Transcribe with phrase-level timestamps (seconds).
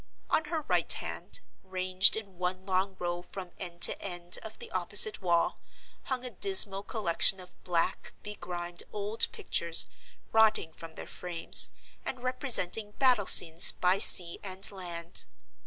[0.31, 4.71] On her right hand, ranged in one long row from end to end of the
[4.71, 5.59] opposite wall,
[6.05, 9.85] hung a dismal collection of black, begrimed old pictures,
[10.31, 11.69] rotting from their frames,
[12.03, 15.27] and representing battle scenes by sea and land.